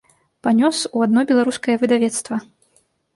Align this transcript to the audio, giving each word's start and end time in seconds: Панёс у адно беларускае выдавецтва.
Панёс 0.45 0.77
у 0.97 1.03
адно 1.05 1.23
беларускае 1.31 1.75
выдавецтва. 1.83 2.41